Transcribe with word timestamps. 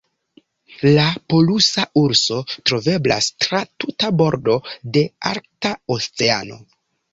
La 0.97 1.03
polusa 1.33 1.85
urso 2.03 2.39
troveblas 2.71 3.29
tra 3.45 3.61
tuta 3.85 4.11
bordo 4.23 4.59
de 4.97 5.07
Arkta 5.35 5.77
Oceano. 6.01 6.61